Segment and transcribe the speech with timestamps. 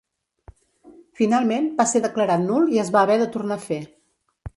[1.19, 3.79] Finalment va ser declarat nul i es va haver de tornar a fer.